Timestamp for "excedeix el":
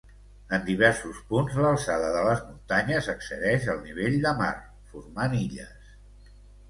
3.15-3.85